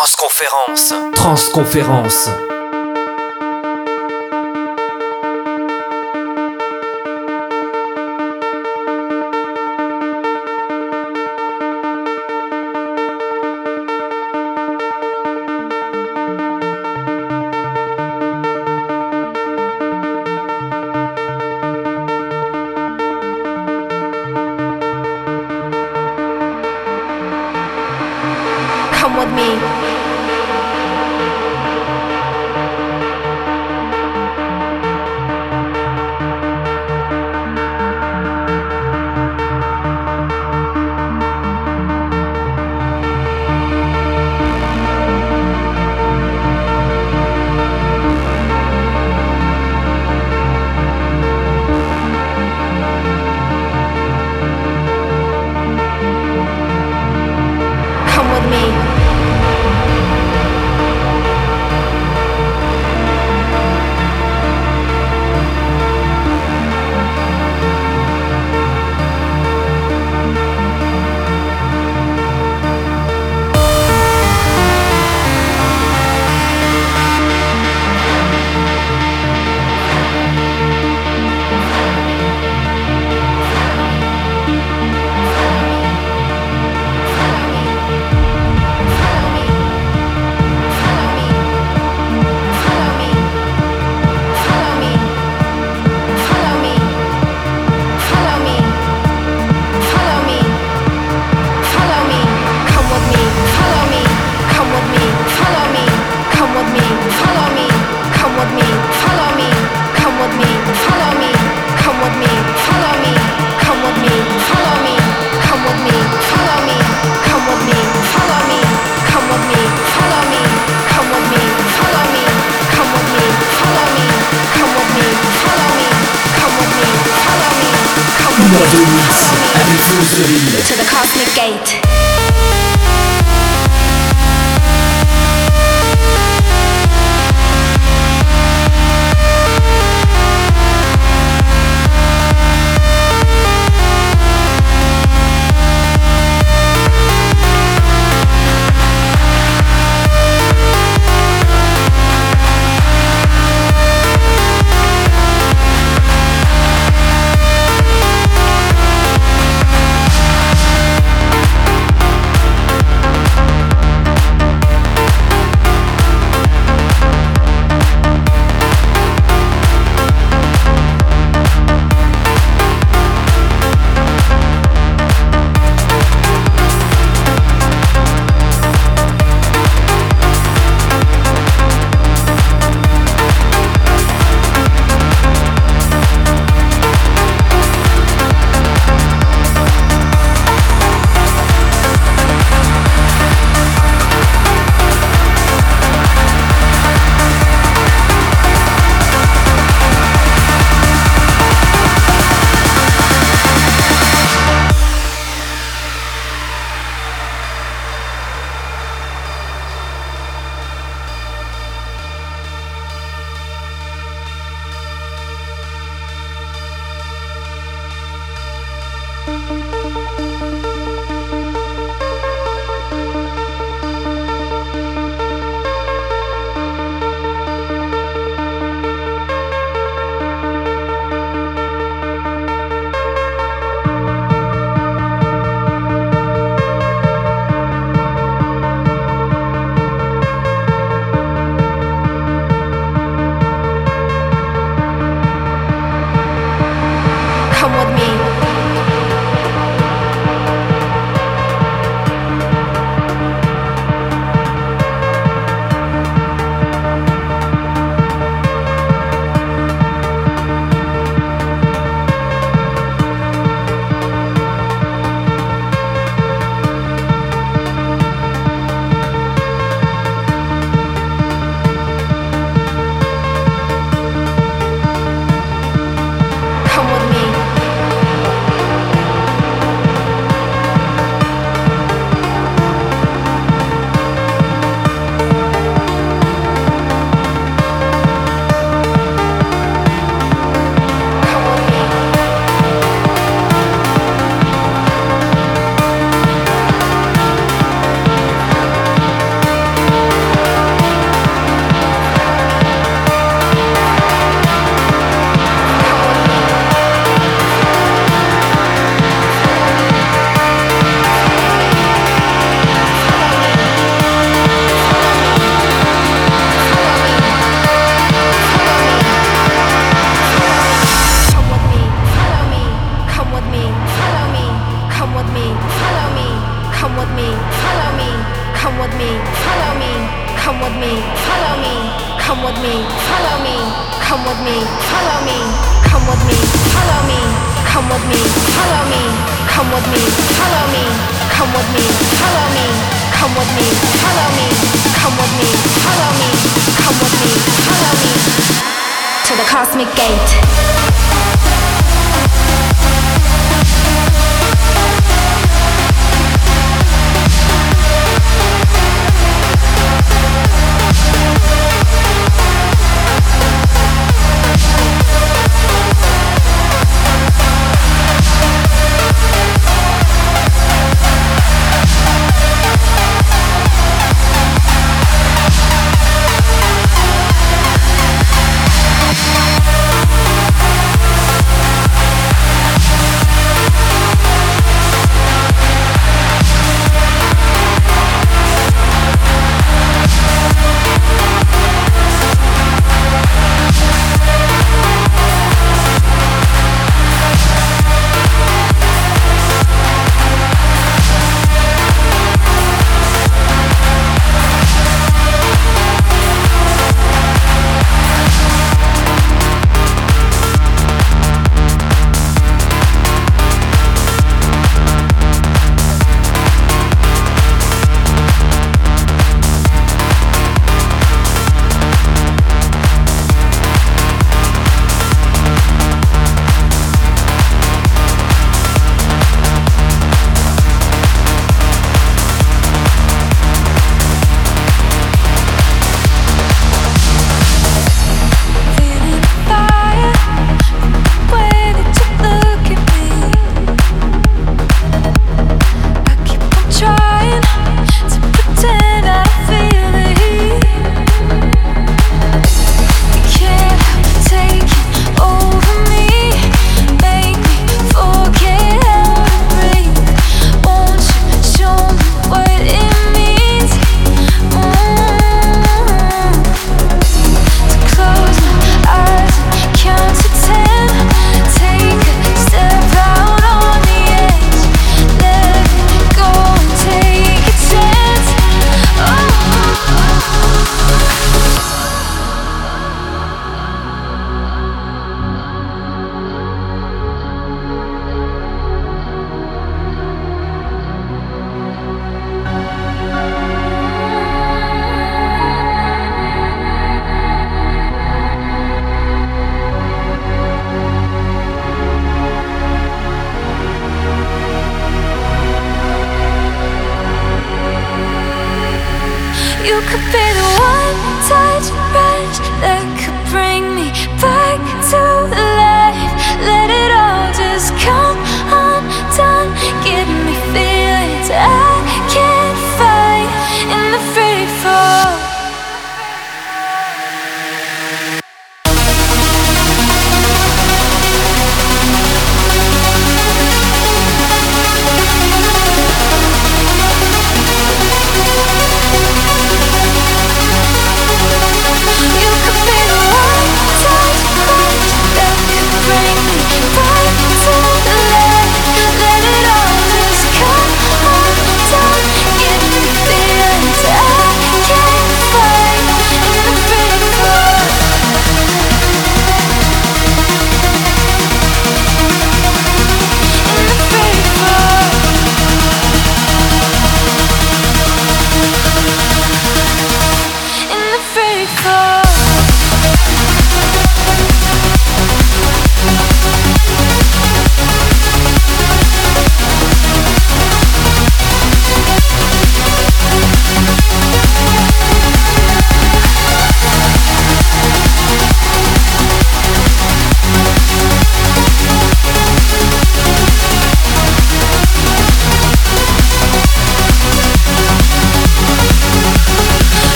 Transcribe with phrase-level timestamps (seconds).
[0.00, 0.94] Transconférence.
[1.12, 2.49] Transconférence.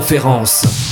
[0.00, 0.89] Transconférence.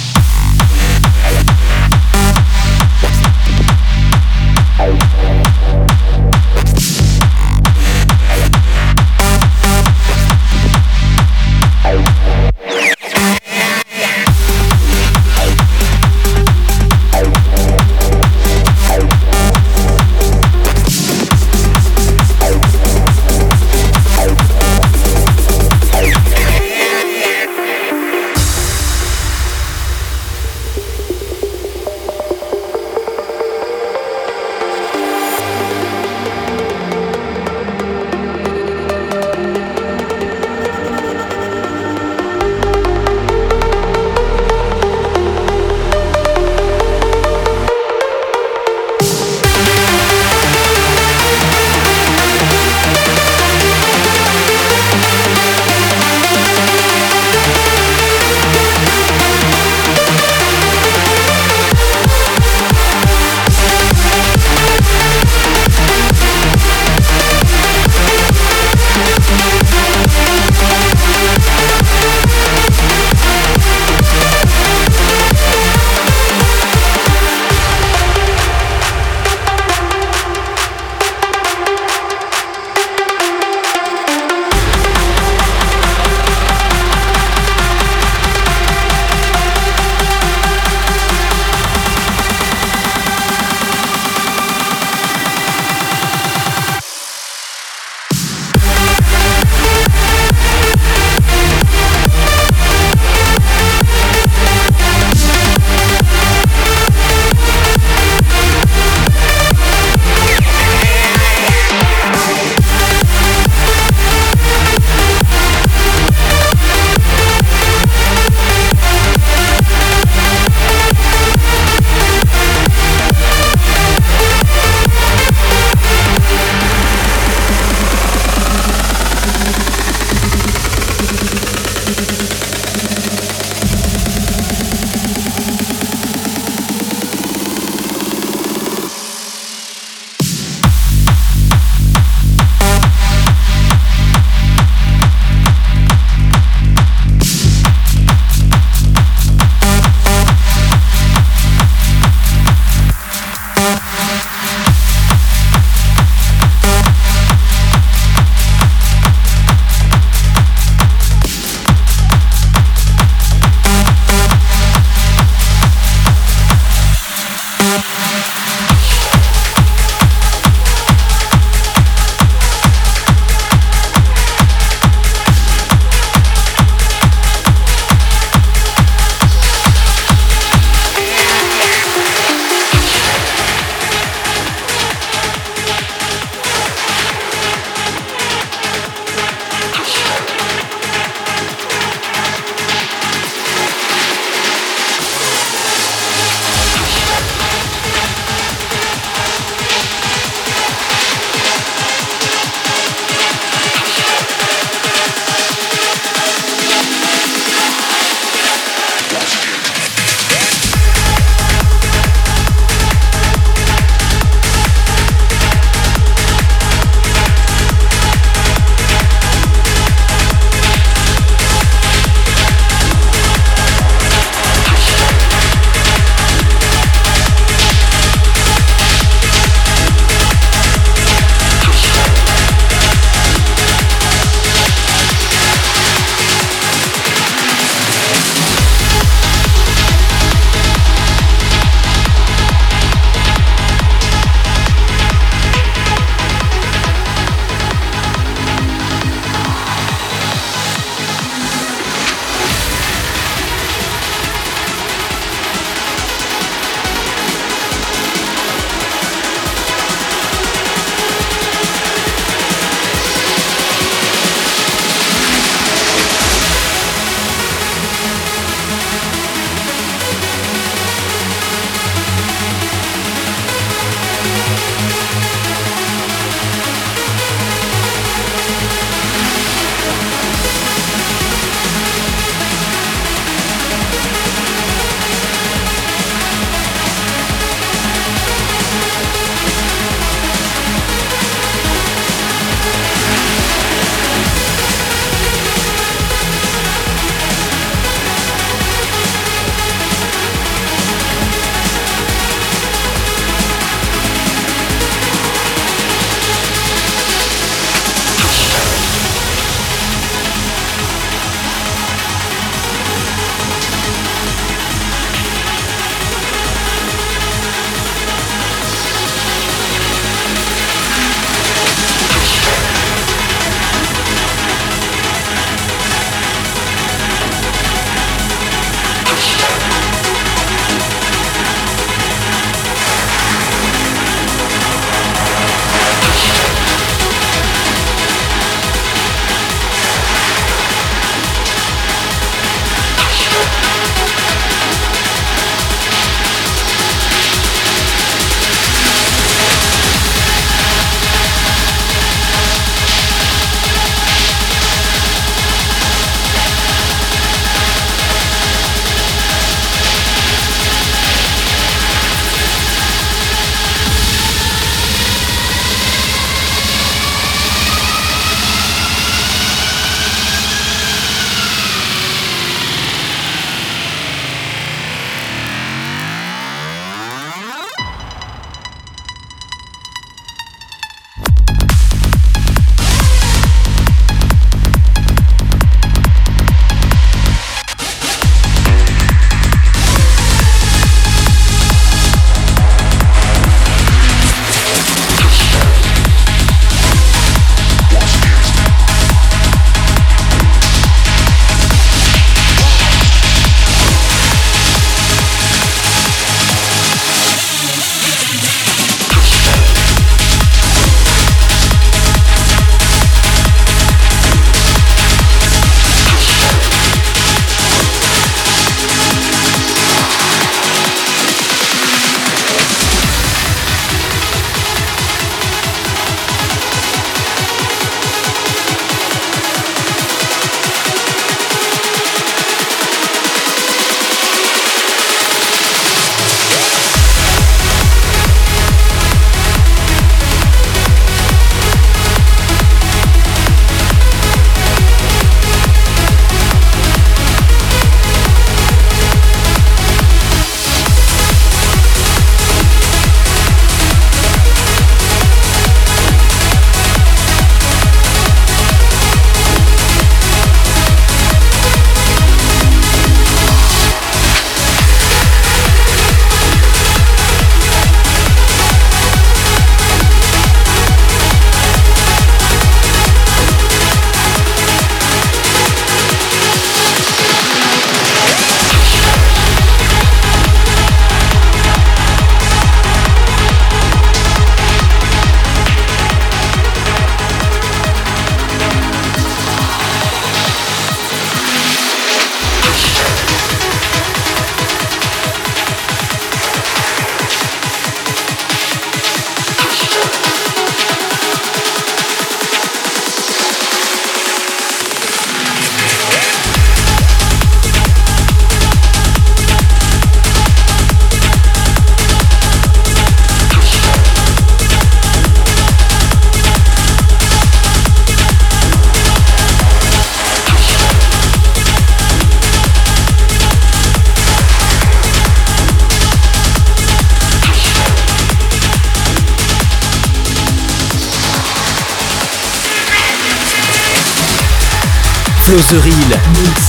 [535.68, 536.67] Transconférence.